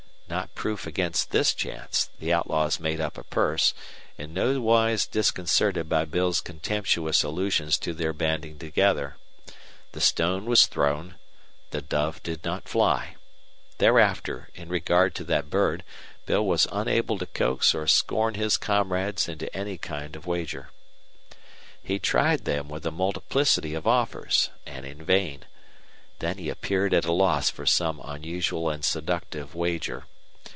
[0.29, 3.73] Not proof against this chance, the outlaws made up a purse,
[4.17, 9.17] in no wise disconcerted by Bill's contemptuous allusions to their banding together.
[9.91, 11.15] The stone was thrown.
[11.71, 13.17] The dove did not fly.
[13.77, 15.83] Thereafter, in regard to that bird,
[16.25, 20.69] Bill was unable to coax or scorn his comrades into any kind of wager.
[21.83, 25.43] He tried them with a multiplicity of offers, and in vain.
[26.19, 30.05] Then he appeared at a loss for some unusual and seductive wager.